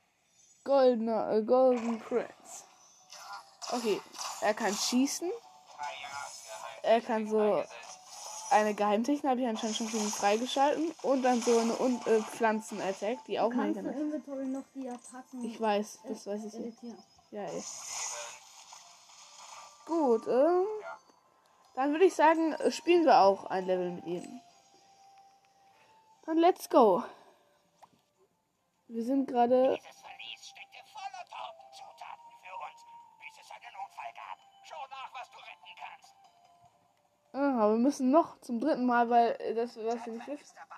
Goldener, 0.64 1.33
äh, 1.33 1.43
Golden 1.43 1.99
Prince. 2.00 2.64
Okay, 3.73 4.00
er 4.40 4.55
kann 4.55 4.73
schießen. 4.75 5.31
Er 6.83 7.02
kann 7.02 7.28
so 7.28 7.62
eine 8.50 8.73
Geheimtechnik, 8.73 9.31
habe 9.31 9.43
ich 9.43 9.47
anscheinend 9.47 9.76
schon 9.76 9.88
für 9.88 9.99
ihn 9.99 10.09
freigeschalten. 10.09 10.95
Und 11.02 11.23
dann 11.25 11.43
so 11.43 11.59
eine 11.59 11.78
Un 11.78 12.00
äh, 12.07 12.23
Pflanzen-Attack, 12.23 13.23
die 13.26 13.38
auch 13.38 13.50
Du 13.50 13.57
mein 13.57 13.75
kannst 13.75 13.81
im 13.81 13.93
kann. 13.93 14.00
Inventory 14.00 14.47
noch 14.47 14.64
die 14.75 14.88
Attacken 14.88 15.45
Ich 15.45 15.61
weiß, 15.61 15.99
das 16.09 16.26
weiß 16.26 16.45
ich 16.47 16.55
nicht. 16.55 16.83
editieren. 16.83 17.05
Ja, 17.33 17.43
ey. 17.43 17.62
Gut, 19.88 20.26
ähm, 20.26 20.66
dann 21.75 21.92
würde 21.92 22.04
ich 22.04 22.14
sagen, 22.14 22.54
spielen 22.71 23.07
wir 23.07 23.21
auch 23.21 23.47
ein 23.47 23.64
Level 23.64 23.90
mit 23.92 24.04
ihm. 24.04 24.40
Dann 26.26 26.37
let's 26.37 26.68
go. 26.68 27.02
Wir 28.88 29.02
sind 29.02 29.26
gerade. 29.26 29.78
Dieses 29.78 30.00
Verlies 30.02 30.47
steckte 30.47 30.78
voller 30.92 31.25
Tortenzutaten 31.25 32.28
für 32.42 32.54
uns, 32.68 32.85
bis 33.18 33.40
es 33.40 33.50
einen 33.50 33.75
Unfall 33.83 34.12
gab. 34.14 34.38
Schau 34.62 34.87
nach, 34.90 35.14
was 35.14 35.30
du 35.30 35.38
retten 35.38 35.73
kannst. 35.80 36.16
Aha, 37.33 37.71
wir 37.71 37.78
müssen 37.78 38.11
noch 38.11 38.38
zum 38.42 38.61
dritten 38.61 38.85
Mal, 38.85 39.09
weil 39.09 39.54
das, 39.54 39.75
was 39.78 40.07
ihr 40.07 40.12
nicht 40.12 40.26
Batman 40.26 40.77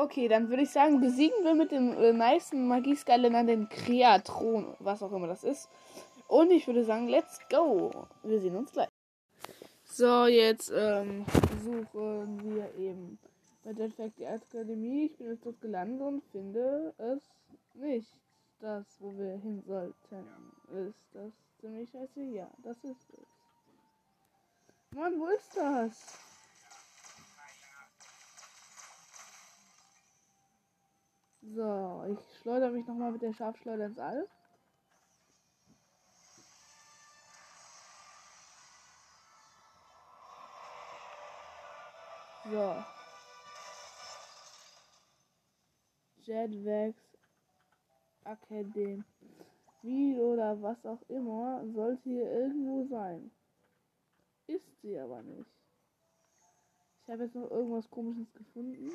Okay, 0.00 0.28
dann 0.28 0.48
würde 0.48 0.62
ich 0.62 0.70
sagen, 0.70 1.00
besiegen 1.00 1.42
wir 1.42 1.54
mit 1.54 1.72
dem 1.72 1.92
äh, 1.92 2.12
nicen 2.12 2.68
Magieskalener 2.68 3.42
den 3.42 3.68
Kreatron, 3.68 4.76
was 4.78 5.02
auch 5.02 5.10
immer 5.10 5.26
das 5.26 5.42
ist. 5.42 5.68
Und 6.28 6.52
ich 6.52 6.68
würde 6.68 6.84
sagen, 6.84 7.08
let's 7.08 7.40
go. 7.50 7.90
Wir 8.22 8.38
sehen 8.38 8.54
uns 8.54 8.70
gleich. 8.70 8.88
So, 9.82 10.26
jetzt 10.26 10.70
ähm, 10.72 11.26
suchen 11.64 12.40
wir 12.44 12.72
eben 12.76 13.18
bei 13.64 13.72
Jetpack 13.72 14.14
die 14.16 14.26
Akademie. 14.26 15.06
Ich 15.06 15.16
bin 15.16 15.30
jetzt 15.30 15.44
dort 15.44 15.60
gelandet 15.60 16.06
und 16.06 16.22
finde 16.30 16.94
es 16.98 17.22
nicht. 17.74 18.12
Das, 18.60 18.84
wo 19.00 19.10
wir 19.18 19.36
hin 19.38 19.64
sollten. 19.66 20.28
Ist 20.86 21.08
das 21.12 21.32
ziemlich 21.60 21.90
scheiße? 21.90 22.20
Ja, 22.20 22.48
das 22.62 22.76
ist 22.84 23.10
es. 23.14 24.96
Mann, 24.96 25.18
wo 25.18 25.26
ist 25.26 25.56
das? 25.56 26.27
So, 31.40 32.04
ich 32.12 32.40
schleudere 32.40 32.72
mich 32.72 32.86
nochmal 32.86 33.12
mit 33.12 33.22
der 33.22 33.32
Scharfschleuder 33.32 33.86
ins 33.86 33.98
All. 33.98 34.28
So. 42.50 42.84
Jetwax 46.22 46.96
Academy 48.24 49.04
oder 50.18 50.60
was 50.60 50.84
auch 50.84 51.02
immer 51.08 51.64
sollte 51.72 52.02
hier 52.02 52.30
irgendwo 52.30 52.86
sein. 52.88 53.30
Ist 54.46 54.80
sie 54.82 54.98
aber 54.98 55.22
nicht. 55.22 55.50
Ich 57.02 57.10
habe 57.10 57.24
jetzt 57.24 57.34
noch 57.34 57.50
irgendwas 57.50 57.88
komisches 57.90 58.32
gefunden. 58.34 58.90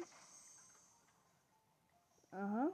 Aha. 2.33 2.71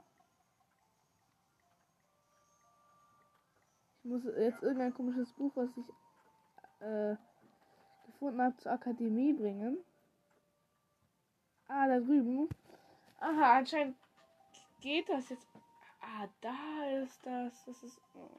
Ich 3.98 4.10
muss 4.10 4.24
jetzt 4.24 4.62
irgendein 4.62 4.94
komisches 4.94 5.30
Buch, 5.34 5.52
was 5.54 5.68
ich 5.76 5.84
äh, 6.80 7.16
gefunden 8.06 8.40
habe, 8.40 8.56
zur 8.56 8.72
Akademie 8.72 9.34
bringen. 9.34 9.84
Ah, 11.68 11.86
da 11.86 12.00
drüben. 12.00 12.48
Aha, 13.18 13.58
anscheinend 13.58 13.96
geht 14.80 15.08
das 15.10 15.28
jetzt. 15.28 15.46
Ah, 16.00 16.26
da 16.40 17.02
ist 17.02 17.24
das. 17.26 17.64
Das 17.66 17.82
ist. 17.82 18.00
oh. 18.14 18.30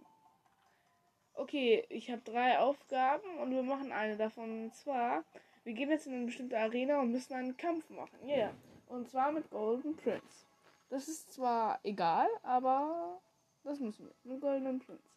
Okay, 1.35 1.85
ich 1.89 2.09
habe 2.09 2.21
drei 2.23 2.59
Aufgaben 2.59 3.37
und 3.37 3.51
wir 3.51 3.63
machen 3.63 3.91
eine 3.91 4.17
davon. 4.17 4.65
Und 4.65 4.75
zwar, 4.75 5.23
wir 5.63 5.73
gehen 5.73 5.89
jetzt 5.89 6.07
in 6.07 6.13
eine 6.13 6.25
bestimmte 6.25 6.57
Arena 6.57 6.99
und 6.99 7.11
müssen 7.11 7.35
einen 7.35 7.55
Kampf 7.55 7.89
machen. 7.91 8.27
Ja. 8.27 8.35
Yeah. 8.35 8.53
Und 8.87 9.07
zwar 9.07 9.31
mit 9.31 9.49
Golden 9.51 9.95
Prince. 9.95 10.50
Das 10.91 11.07
ist 11.07 11.31
zwar 11.31 11.79
egal, 11.83 12.27
aber 12.43 13.21
das 13.63 13.79
müssen 13.79 14.07
wir. 14.07 14.15
Mit 14.23 14.41
Golden 14.41 14.79
Prince. 14.79 15.09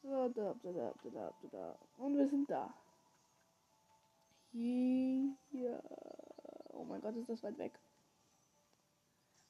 So, 0.00 0.28
da, 0.28 0.54
da, 0.62 0.72
da, 0.72 0.94
da, 1.02 1.10
da, 1.10 1.48
da. 1.50 1.78
Und 1.96 2.16
wir 2.16 2.28
sind 2.28 2.48
da. 2.48 2.72
Hier. 4.52 5.82
Oh 6.68 6.84
mein 6.84 7.00
Gott, 7.00 7.16
ist 7.16 7.28
das 7.28 7.42
weit 7.42 7.58
weg. 7.58 7.76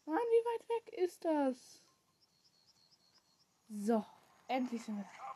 Mann, 0.07 0.17
wie 0.17 0.45
weit 0.47 0.69
weg 0.71 0.99
ist 1.05 1.23
das? 1.23 1.83
So, 3.69 4.07
endlich 4.49 4.83
sind 4.83 4.97
wir 4.97 5.05
da. 5.05 5.27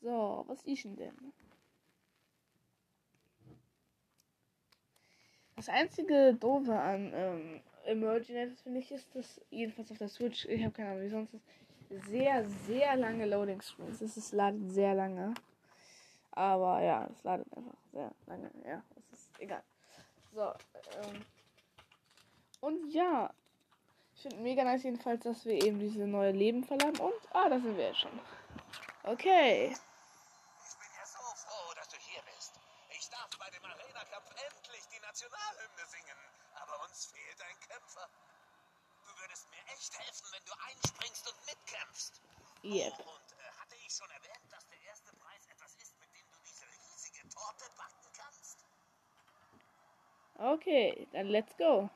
So, 0.00 0.44
was 0.46 0.62
ist 0.62 0.84
denn? 0.84 1.32
Das 5.58 5.68
einzige 5.68 6.34
Doofe 6.34 6.72
an 6.72 7.12
ähm, 7.12 7.60
Emerginator 7.84 8.54
finde 8.62 8.78
ich 8.78 8.92
ist, 8.92 9.12
dass 9.16 9.40
jedenfalls 9.50 9.90
auf 9.90 9.98
der 9.98 10.08
Switch, 10.08 10.44
ich 10.44 10.62
habe 10.62 10.72
keine 10.72 10.90
Ahnung 10.90 11.02
wie 11.02 11.08
sonst 11.08 11.34
ist, 11.34 11.44
sehr, 12.06 12.44
sehr 12.44 12.94
lange 12.94 13.26
Loading 13.26 13.60
Screens. 13.60 14.00
Es 14.00 14.16
ist 14.16 14.32
ladet 14.32 14.70
sehr 14.70 14.94
lange. 14.94 15.34
Aber 16.30 16.80
ja, 16.80 17.08
es 17.12 17.24
ladet 17.24 17.52
einfach 17.56 17.74
sehr 17.92 18.12
lange. 18.26 18.48
Ja, 18.64 18.84
es 18.98 19.18
ist 19.18 19.30
egal. 19.40 19.64
So, 20.32 20.42
ähm. 20.42 21.24
Und 22.60 22.94
ja, 22.94 23.28
ich 24.14 24.22
finde 24.22 24.36
mega 24.36 24.62
nice 24.62 24.84
jedenfalls, 24.84 25.24
dass 25.24 25.44
wir 25.44 25.54
eben 25.54 25.80
diese 25.80 26.06
neue 26.06 26.30
Leben 26.30 26.62
verlangen. 26.62 27.00
Und, 27.00 27.14
ah, 27.32 27.48
da 27.48 27.58
sind 27.58 27.76
wir 27.76 27.88
jetzt 27.88 27.98
schon. 27.98 28.20
Okay. 29.02 29.74
Es 36.98 37.06
fehlt 37.06 37.40
ein 37.40 37.60
Kämpfer. 37.60 38.08
Du 39.06 39.20
würdest 39.20 39.48
mir 39.50 39.72
echt 39.72 39.96
helfen, 39.96 40.26
wenn 40.32 40.44
du 40.44 40.52
einspringst 40.66 41.30
und 41.30 41.46
mitkämpfst. 41.46 42.20
Yep. 42.64 42.92
Oh, 42.98 43.10
und 43.14 43.32
äh, 43.38 43.52
hatte 43.60 43.76
ich 43.76 43.94
schon 43.94 44.10
erwähnt, 44.10 44.50
dass 44.50 44.66
der 44.66 44.80
erste 44.82 45.12
Preis 45.12 45.46
etwas 45.46 45.76
ist, 45.76 45.96
mit 46.00 46.12
dem 46.12 46.28
du 46.32 46.38
diese 46.40 46.66
riesige 46.66 47.28
Torte 47.28 47.70
backen 47.76 48.12
kannst? 48.16 48.64
Okay, 50.34 51.06
dann 51.12 51.28
let's 51.28 51.56
go. 51.56 51.88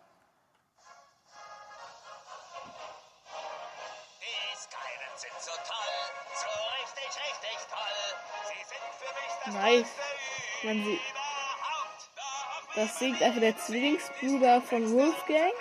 Die 4.21 4.57
Skyrim 4.57 5.17
sind 5.17 5.41
so 5.41 5.51
toll, 5.67 5.99
so 6.39 6.47
richtig, 6.79 7.11
richtig 7.27 7.59
toll. 7.69 8.03
Sie 8.47 8.65
sind 8.71 8.87
für 9.01 9.13
mich 9.19 9.33
das 9.47 9.55
nice. 9.55 9.97
Man 10.63 10.85
sieht 10.85 11.22
das 12.75 12.99
singt 12.99 13.21
einfach 13.23 13.41
der 13.41 13.57
Zwillingsbruder 13.57 14.63
von 14.63 14.93
Wolfgang. 14.93 15.53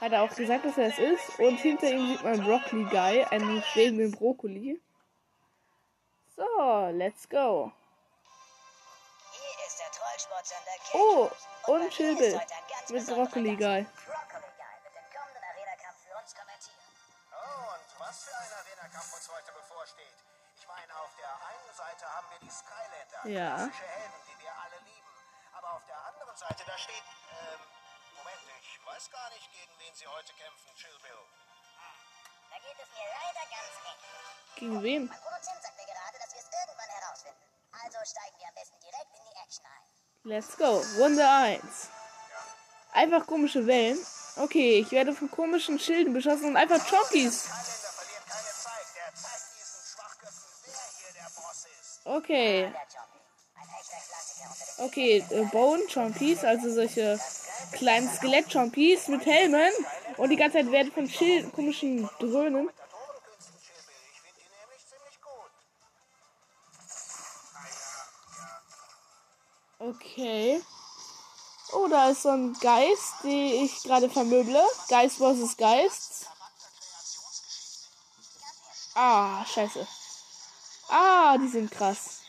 Hat 0.00 0.12
er 0.12 0.22
auch 0.22 0.34
gesagt, 0.34 0.64
dass 0.64 0.78
er 0.78 0.86
es 0.88 0.98
ist. 0.98 1.38
Und 1.40 1.56
hinter 1.56 1.88
ihm 1.90 2.06
sieht 2.08 2.22
man 2.22 2.42
Broccoli 2.44 2.84
Guy, 2.84 3.24
einen 3.24 3.62
schwebenden 3.64 4.12
Brokkoli. 4.12 4.80
So, 6.36 6.88
let's 6.92 7.28
go. 7.28 7.72
Hier 9.32 9.66
ist 9.66 9.78
der 9.80 9.90
Trollsportsender 9.90 10.70
Oh, 10.94 11.28
und 11.72 11.78
bei 11.80 11.84
mir 11.84 11.90
Schilbe 11.90 12.24
ist 12.24 12.40
heute 12.40 12.54
ein 12.54 12.68
ganz 12.70 12.90
mit 12.90 13.06
Broccoli. 13.16 13.56
Guy. 13.56 13.82
Broccoli 14.06 14.50
Guy 14.54 14.74
wird 14.84 14.94
den 14.94 15.08
kommenden 15.10 15.42
Arena-Kampf 15.50 15.98
für 16.06 16.14
uns 16.14 16.30
kommentieren. 16.38 16.86
Oh, 17.34 17.74
und 17.74 18.00
was 18.06 18.22
für 18.22 18.36
ein 18.38 18.52
Arena-Kampf 18.54 19.10
uns 19.18 19.28
heute 19.34 19.50
bevorsteht. 19.50 20.14
Ich 20.54 20.66
meine, 20.68 20.92
auf 20.94 21.10
der 21.18 21.32
einen 21.42 21.70
Seite 21.74 22.06
haben 22.06 22.26
wir 22.30 22.38
die 22.38 22.50
Skylander, 22.54 23.20
Ja. 23.26 23.66
klassische 23.66 23.82
Helden, 23.98 24.20
die 24.30 24.38
wir 24.46 24.52
alle 24.62 24.78
lieben. 24.86 25.07
Aber 25.68 25.76
auf 25.76 25.84
der 25.84 26.00
anderen 26.00 26.36
Seite, 26.36 26.64
da 26.64 26.78
steht, 26.78 27.04
ähm, 27.28 27.60
Moment, 28.16 28.40
ich 28.62 28.86
weiß 28.86 29.10
gar 29.10 29.28
nicht, 29.30 29.52
gegen 29.52 29.72
wen 29.78 29.94
sie 29.94 30.06
heute 30.06 30.32
kämpfen, 30.32 30.74
Chill 30.74 30.96
Bill. 31.02 31.24
Da 32.48 32.56
geht 32.56 32.78
es 32.80 32.88
mir 32.88 33.04
leider 33.04 33.44
ganz 33.52 33.72
ähnlich. 33.84 34.56
Gegen 34.56 34.82
wen? 34.82 35.06
Mein 35.08 35.20
Produzent 35.20 35.60
sagt 35.60 35.76
mir 35.76 35.84
gerade, 35.84 36.16
dass 36.18 36.32
wir 36.32 36.40
es 36.40 36.48
irgendwann 36.48 36.88
herausfinden. 36.88 37.44
Also 37.84 37.98
steigen 38.08 38.38
wir 38.38 38.48
am 38.48 38.54
besten 38.54 38.80
direkt 38.80 39.12
in 39.12 39.24
die 39.28 39.36
Action 39.44 39.66
ein. 39.66 39.84
Let's 40.24 40.56
go. 40.56 40.82
Runde 41.02 41.28
1. 41.28 41.90
Einfach 42.92 43.26
komische 43.26 43.66
Wellen. 43.66 43.98
Okay, 44.36 44.78
ich 44.80 44.90
werde 44.90 45.12
von 45.12 45.30
komischen 45.30 45.78
Schilden 45.78 46.14
beschossen 46.14 46.48
und 46.48 46.56
einfach 46.56 46.80
Chompies. 46.88 47.46
Skylander 52.28 52.87
Okay, 54.78 55.24
äh, 55.30 55.44
Bone 55.46 55.82
Chompies, 55.92 56.44
also 56.44 56.72
solche 56.72 57.18
kleinen 57.72 58.08
Skelett-Chompies 58.08 59.08
mit 59.08 59.26
Helmen. 59.26 59.72
Und 60.16 60.30
die 60.30 60.36
ganze 60.36 60.58
Zeit 60.58 60.70
werden 60.70 60.92
von 60.92 61.08
Schild 61.08 61.52
komischen 61.52 62.08
Dröhnen. 62.20 62.70
Okay. 69.80 70.60
Oh, 71.72 71.86
da 71.88 72.10
ist 72.10 72.22
so 72.22 72.30
ein 72.30 72.52
Geist, 72.60 73.14
den 73.22 73.64
ich 73.64 73.82
gerade 73.82 74.08
vermöble. 74.08 74.60
Geist 74.88 75.18
vs. 75.18 75.56
Geist. 75.56 76.26
Ah, 78.94 79.44
scheiße. 79.44 79.86
Ah, 80.88 81.36
die 81.38 81.48
sind 81.48 81.70
krass. 81.70 82.22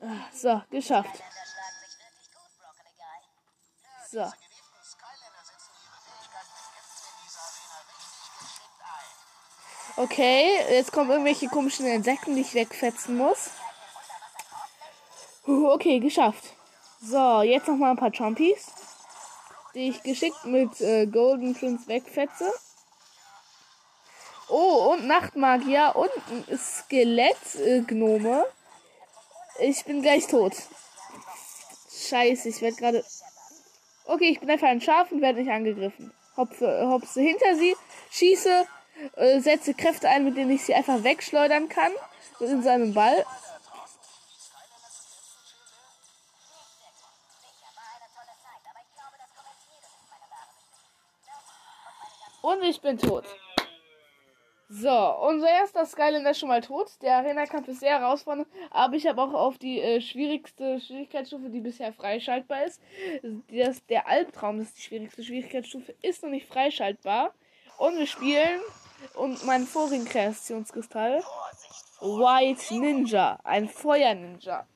Richtig 0.00 0.64
geschickt 0.70 0.80
ein. 4.10 4.32
Okay, 9.96 10.64
jetzt 10.70 10.92
kommen 10.92 11.10
irgendwelche 11.10 11.48
komischen 11.48 11.86
Insekten, 11.86 12.34
die 12.34 12.40
ich 12.40 12.54
wegfetzen 12.54 13.16
muss. 13.16 13.50
Okay, 15.46 15.98
geschafft. 16.00 16.44
So, 17.02 17.42
jetzt 17.42 17.68
noch 17.68 17.76
mal 17.76 17.90
ein 17.90 17.96
paar 17.96 18.12
Chompies, 18.12 18.66
die 19.74 19.90
ich 19.90 20.02
geschickt 20.02 20.44
mit 20.44 20.80
äh, 20.80 21.06
Golden 21.06 21.54
Prince 21.54 21.86
wegfetze. 21.88 22.52
Oh, 24.48 24.92
und 24.92 25.06
Nachtmagier 25.06 25.92
und 25.94 26.10
ein 26.28 26.58
Skelett-Gnome. 26.58 28.46
Ich 29.60 29.84
bin 29.84 30.00
gleich 30.00 30.26
tot. 30.26 30.54
Scheiße, 31.90 32.48
ich 32.48 32.62
werde 32.62 32.76
gerade... 32.76 33.04
Okay, 34.06 34.30
ich 34.30 34.40
bin 34.40 34.50
einfach 34.50 34.68
ein 34.68 34.80
Schaf 34.80 35.12
und 35.12 35.20
werde 35.20 35.40
nicht 35.40 35.50
angegriffen. 35.50 36.12
Hopse, 36.36 36.88
hopse 36.88 37.20
hinter 37.20 37.54
sie, 37.56 37.76
schieße, 38.10 38.66
äh, 39.16 39.40
setze 39.40 39.74
Kräfte 39.74 40.08
ein, 40.08 40.24
mit 40.24 40.36
denen 40.36 40.50
ich 40.50 40.64
sie 40.64 40.74
einfach 40.74 41.04
wegschleudern 41.04 41.68
kann. 41.68 41.92
In 42.40 42.62
seinem 42.62 42.94
Ball. 42.94 43.26
Und 52.40 52.62
ich 52.62 52.80
bin 52.80 52.96
tot. 52.96 53.26
So, 54.72 54.88
unser 54.88 55.48
erster 55.48 55.84
Skylander 55.84 56.30
ist 56.30 56.38
schon 56.38 56.48
mal 56.48 56.60
tot. 56.60 56.92
Der 57.02 57.16
Arena-Kampf 57.16 57.66
ist 57.66 57.80
sehr 57.80 57.98
herausfordernd, 57.98 58.46
aber 58.70 58.94
ich 58.94 59.04
habe 59.08 59.20
auch 59.20 59.34
auf 59.34 59.58
die 59.58 59.80
äh, 59.80 60.00
schwierigste 60.00 60.80
Schwierigkeitsstufe, 60.80 61.48
die 61.50 61.58
bisher 61.58 61.92
freischaltbar 61.92 62.66
ist. 62.66 62.80
Das, 63.50 63.84
der 63.86 64.06
Albtraum, 64.06 64.58
das 64.58 64.68
ist 64.68 64.78
die 64.78 64.82
schwierigste 64.82 65.24
Schwierigkeitsstufe, 65.24 65.92
ist 66.02 66.22
noch 66.22 66.30
nicht 66.30 66.46
freischaltbar. 66.46 67.34
Und 67.78 67.98
wir 67.98 68.06
spielen 68.06 68.60
und 69.16 69.44
mein 69.44 69.66
vorigen 69.66 70.04
Kreationskristall 70.04 71.20
White 72.00 72.72
Ninja, 72.78 73.40
ein 73.42 73.68
Feuer-Ninja. 73.68 74.68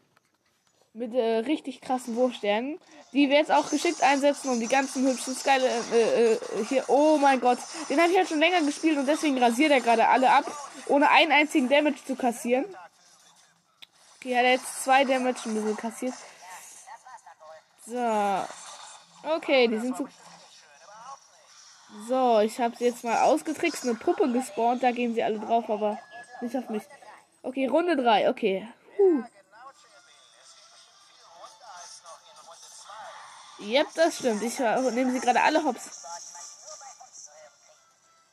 Mit 0.96 1.12
äh, 1.12 1.38
richtig 1.38 1.80
krassen 1.80 2.14
Wurfsternen, 2.14 2.78
die 3.12 3.28
wir 3.28 3.38
jetzt 3.38 3.50
auch 3.50 3.68
geschickt 3.68 4.00
einsetzen, 4.00 4.48
um 4.50 4.60
die 4.60 4.68
ganzen 4.68 5.04
hübschen 5.04 5.34
Skyline 5.34 5.68
äh, 5.92 6.32
äh, 6.34 6.38
hier. 6.68 6.84
Oh 6.86 7.18
mein 7.18 7.40
Gott, 7.40 7.58
den 7.90 8.00
habe 8.00 8.12
ich 8.12 8.16
halt 8.16 8.28
schon 8.28 8.38
länger 8.38 8.62
gespielt 8.62 8.96
und 8.96 9.06
deswegen 9.06 9.36
rasiert 9.42 9.72
er 9.72 9.80
gerade 9.80 10.06
alle 10.06 10.30
ab, 10.30 10.44
ohne 10.86 11.10
einen 11.10 11.32
einzigen 11.32 11.68
Damage 11.68 12.04
zu 12.06 12.14
kassieren. 12.14 12.64
Okay, 14.16 14.36
hat 14.36 14.44
er 14.44 14.52
jetzt 14.52 14.84
zwei 14.84 15.04
Damage 15.04 15.40
ein 15.46 15.54
bisschen 15.54 15.76
kassiert. 15.76 16.14
So. 17.84 18.44
Okay, 19.36 19.66
die 19.66 19.78
sind 19.78 19.96
so. 19.96 20.06
So, 22.08 22.40
ich 22.40 22.60
habe 22.60 22.76
sie 22.76 22.84
jetzt 22.84 23.02
mal 23.02 23.22
ausgetrickst, 23.22 23.84
eine 23.84 23.94
Puppe 23.94 24.30
gespawnt, 24.30 24.82
da 24.82 24.92
gehen 24.92 25.14
sie 25.14 25.22
alle 25.22 25.40
drauf, 25.40 25.68
aber 25.68 25.98
nicht 26.40 26.56
auf 26.56 26.68
mich. 26.68 26.82
Okay, 27.42 27.66
Runde 27.66 27.96
3, 27.96 28.30
okay. 28.30 28.68
Huh. 28.96 29.24
Yep, 33.60 33.86
das 33.94 34.16
stimmt. 34.18 34.42
Ich 34.42 34.58
nehme 34.58 35.12
sie 35.12 35.20
gerade 35.20 35.40
alle 35.42 35.64
hops. 35.64 36.02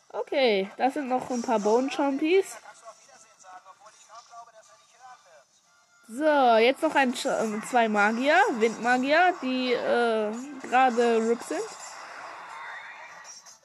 Okay, 0.10 0.70
das 0.78 0.96
sind 0.96 1.08
noch 1.08 1.30
ein 1.30 1.42
paar 1.42 1.60
Bone 1.60 1.90
Chompies. 1.90 2.46
So, 6.10 6.58
jetzt 6.58 6.82
noch 6.82 6.94
ein, 6.96 7.14
Ch- 7.14 7.30
äh, 7.30 7.62
zwei 7.70 7.88
Magier, 7.88 8.36
Windmagier, 8.60 9.34
die 9.42 9.72
äh, 9.72 10.32
gerade 10.68 11.18
RIP 11.30 11.42
sind. 11.44 11.62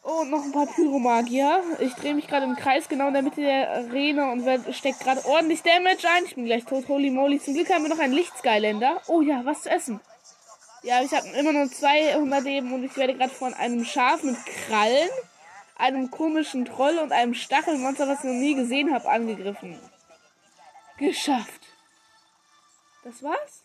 Und 0.02 0.30
noch 0.30 0.44
ein 0.44 0.52
paar 0.52 0.66
Pyromagier. 0.66 1.64
Ich 1.80 1.94
drehe 1.94 2.14
mich 2.14 2.28
gerade 2.28 2.44
im 2.46 2.54
Kreis 2.54 2.88
genau 2.88 3.08
in 3.08 3.14
der 3.14 3.22
Mitte 3.24 3.40
der 3.40 3.68
Arena 3.72 4.30
und 4.30 4.46
steckt 4.72 5.00
gerade 5.00 5.24
ordentlich 5.26 5.64
Damage 5.64 6.08
ein. 6.08 6.24
Ich 6.24 6.36
bin 6.36 6.44
gleich 6.44 6.64
tot. 6.64 6.86
Holy 6.86 7.10
moly. 7.10 7.40
Zum 7.42 7.54
Glück 7.54 7.68
haben 7.70 7.82
wir 7.82 7.88
noch 7.88 7.98
einen 7.98 8.12
Lichtskylander. 8.12 9.02
Oh 9.08 9.20
ja, 9.20 9.40
was 9.44 9.62
zu 9.62 9.70
essen. 9.70 9.98
Ja, 10.86 11.02
ich 11.02 11.12
habe 11.12 11.26
immer 11.30 11.50
nur 11.52 11.68
200 11.68 12.44
Leben 12.44 12.72
und 12.72 12.84
ich 12.84 12.96
werde 12.96 13.16
gerade 13.16 13.34
von 13.34 13.52
einem 13.54 13.84
Schaf 13.84 14.22
mit 14.22 14.36
Krallen, 14.46 15.10
einem 15.74 16.12
komischen 16.12 16.64
Troll 16.64 16.98
und 16.98 17.10
einem 17.10 17.34
Stachelmonster, 17.34 18.06
was 18.06 18.20
ich 18.20 18.26
noch 18.26 18.38
nie 18.38 18.54
gesehen 18.54 18.94
habe, 18.94 19.10
angegriffen. 19.10 19.80
Geschafft. 20.96 21.60
Das 23.02 23.20
war's? 23.20 23.64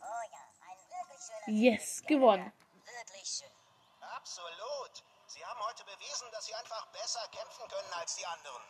Yes, 1.45 2.01
gewonnen. 2.07 2.51
Absolut. 4.01 5.03
Sie 5.27 5.45
haben 5.45 5.59
heute 5.59 5.83
bewiesen, 5.83 6.27
dass 6.31 6.47
sie 6.47 6.55
einfach 6.55 6.87
besser 6.87 7.21
kämpfen 7.31 7.67
können 7.69 7.93
als 7.99 8.15
die 8.15 8.25
anderen. 8.25 8.63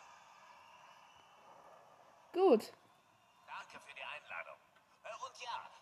Gut. 2.33 2.73
Danke 3.47 3.79
für 3.79 3.95
die 3.95 4.03
Einladung. 4.03 4.57
Äh, 5.05 5.25
Und 5.25 5.41
ja, 5.41 5.80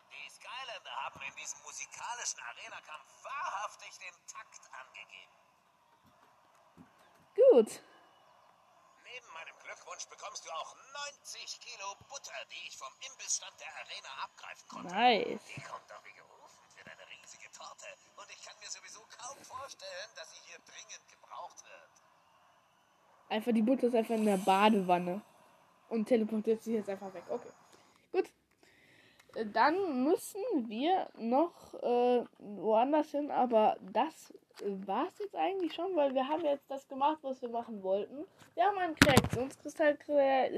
die 0.59 0.65
Skylander 0.65 0.95
haben 1.05 1.21
in 1.21 1.35
diesem 1.35 1.61
musikalischen 1.63 2.39
Arena-Kampf 2.39 3.23
wahrhaftig 3.23 3.97
den 3.99 4.15
Takt 4.27 4.61
angegeben. 4.71 5.35
Gut. 7.35 7.83
Neben 9.03 9.33
meinem 9.33 9.57
Glückwunsch 9.63 10.05
bekommst 10.07 10.45
du 10.45 10.51
auch 10.51 10.75
90 11.23 11.59
Kilo 11.59 11.95
Butter, 12.09 12.39
die 12.51 12.67
ich 12.67 12.77
vom 12.77 12.93
Imbissstand 12.99 13.55
der 13.59 13.71
Arena 13.73 14.09
abgreifen 14.23 14.67
konnte. 14.67 14.93
Nice. 14.93 15.41
Die 15.55 15.61
kommt 15.61 15.89
doch 15.89 16.03
wie 16.05 16.13
gerufen 16.13 16.63
für 16.75 16.83
deine 16.83 17.07
riesige 17.09 17.49
Torte. 17.51 17.87
Und 18.17 18.29
ich 18.29 18.41
kann 18.43 18.57
mir 18.59 18.69
sowieso 18.69 19.01
kaum 19.17 19.37
vorstellen, 19.43 20.09
dass 20.15 20.29
sie 20.31 20.39
hier 20.45 20.59
dringend 20.59 21.07
gebraucht 21.07 21.63
wird. 21.63 21.91
Einfach 23.29 23.51
die 23.53 23.61
Butter 23.61 23.87
ist 23.87 23.95
einfach 23.95 24.15
in 24.15 24.25
der 24.25 24.37
Badewanne. 24.37 25.21
Und 25.89 26.05
teleportiert 26.05 26.61
sich 26.61 26.75
jetzt 26.75 26.89
einfach 26.89 27.11
weg. 27.13 27.23
Okay. 27.29 27.49
Dann 29.53 30.03
müssen 30.03 30.41
wir 30.67 31.07
noch 31.17 31.73
äh, 31.81 32.23
woanders 32.39 33.11
hin, 33.11 33.31
aber 33.31 33.77
das 33.93 34.33
war 34.65 35.07
es 35.07 35.19
jetzt 35.19 35.35
eigentlich 35.35 35.73
schon, 35.73 35.95
weil 35.95 36.13
wir 36.13 36.27
haben 36.27 36.43
jetzt 36.43 36.69
das 36.69 36.87
gemacht, 36.87 37.19
was 37.21 37.41
wir 37.41 37.49
machen 37.49 37.81
wollten. 37.83 38.25
Wir 38.55 38.63
haben 38.65 38.77
einen 38.77 38.95
Kreationskristall 38.95 39.95
kre 39.97 40.49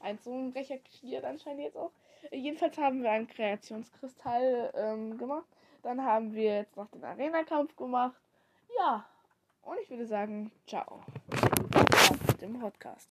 ein 0.00 0.18
Zungenbrecher 0.20 0.78
kreiert 0.78 1.24
anscheinend 1.24 1.62
jetzt 1.62 1.76
auch. 1.76 1.90
Jedenfalls 2.30 2.78
haben 2.78 3.02
wir 3.02 3.10
einen 3.10 3.28
Kreationskristall 3.28 4.72
ähm, 4.74 5.18
gemacht. 5.18 5.46
Dann 5.82 6.02
haben 6.02 6.34
wir 6.34 6.56
jetzt 6.56 6.76
noch 6.76 6.90
den 6.90 7.04
Arena-Kampf 7.04 7.76
gemacht. 7.76 8.16
Ja, 8.78 9.04
und 9.62 9.78
ich 9.80 9.90
würde 9.90 10.06
sagen, 10.06 10.50
ciao. 10.66 11.00
Das 11.30 12.10
mit 12.10 12.42
dem 12.42 12.58
Podcast. 12.58 13.15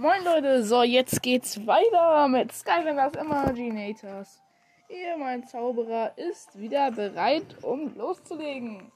Moin 0.00 0.24
Leute, 0.24 0.64
so 0.64 0.82
jetzt 0.82 1.22
geht's 1.22 1.66
weiter 1.66 2.26
mit 2.26 2.50
Skylanders 2.52 3.16
Imaginators. 3.16 4.40
Ihr, 4.88 5.18
mein 5.18 5.46
Zauberer, 5.46 6.16
ist 6.16 6.58
wieder 6.58 6.90
bereit, 6.90 7.44
um 7.60 7.94
loszulegen. 7.94 8.90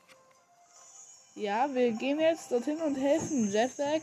Ja, 1.35 1.69
wir 1.75 1.93
gehen 1.93 2.21
jetzt 2.21 2.51
dorthin 2.51 2.79
und 2.79 2.95
helfen 2.95 3.53
Jetlag, 3.53 4.01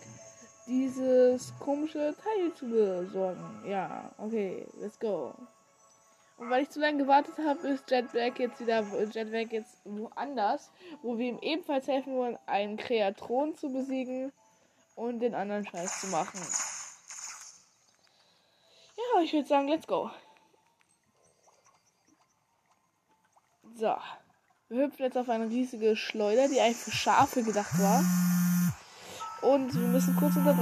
dieses 0.68 1.52
komische 1.58 2.14
Teil 2.24 2.54
zu 2.54 2.70
besorgen. 2.70 3.64
Ja, 3.68 4.12
okay, 4.20 4.68
let's 4.80 5.00
go. 5.00 5.34
Und 6.38 6.52
weil 6.52 6.62
ich 6.62 6.70
zu 6.70 6.80
lange 6.80 7.00
gewartet 7.00 7.34
habe, 7.44 7.68
ist 7.68 7.90
Jetlag 7.90 8.38
jetzt 8.38 8.60
wieder 8.60 8.86
Jetlag 9.12 9.52
jetzt 9.52 9.82
woanders, 9.86 10.70
wo 11.02 11.18
wir 11.18 11.30
ihm 11.30 11.40
ebenfalls 11.42 11.88
helfen 11.88 12.14
wollen, 12.14 12.38
einen 12.46 12.78
Kreatron 12.78 13.56
zu 13.56 13.74
besiegen 13.74 14.32
und 14.94 15.20
den 15.20 15.34
anderen 15.34 15.66
Scheiß 15.66 16.02
zu 16.02 16.08
machen. 16.10 16.40
Ja, 19.14 19.22
ich 19.22 19.34
würde 19.34 19.48
sagen, 19.48 19.68
let's 19.68 19.88
go. 19.88 20.10
So. 23.76 23.96
Wir 24.70 24.86
hüpfen 24.86 25.04
jetzt 25.04 25.18
auf 25.18 25.28
eine 25.30 25.50
riesige 25.50 25.96
Schleuder, 25.98 26.48
die 26.48 26.62
eigentlich 26.62 26.78
für 26.78 26.92
Schafe 26.92 27.44
gedacht 27.44 27.78
war. 27.80 28.04
Und 29.42 29.74
wir 29.74 29.88
müssen 29.88 30.16
kurz 30.16 30.36
unterbrechen. 30.36 30.60